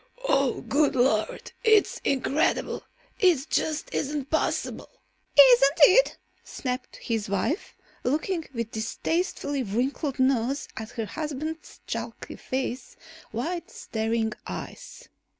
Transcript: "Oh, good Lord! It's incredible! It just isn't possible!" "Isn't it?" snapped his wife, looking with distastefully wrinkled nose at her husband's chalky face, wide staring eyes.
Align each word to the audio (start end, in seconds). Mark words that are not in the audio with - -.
"Oh, 0.27 0.61
good 0.61 0.95
Lord! 0.95 1.51
It's 1.63 2.01
incredible! 2.03 2.81
It 3.19 3.47
just 3.51 3.93
isn't 3.93 4.31
possible!" 4.31 4.89
"Isn't 5.39 5.77
it?" 5.81 6.17
snapped 6.43 6.95
his 6.95 7.29
wife, 7.29 7.75
looking 8.03 8.45
with 8.51 8.71
distastefully 8.71 9.61
wrinkled 9.61 10.17
nose 10.17 10.67
at 10.75 10.89
her 10.93 11.05
husband's 11.05 11.81
chalky 11.85 12.35
face, 12.35 12.95
wide 13.31 13.69
staring 13.69 14.33
eyes. 14.47 15.07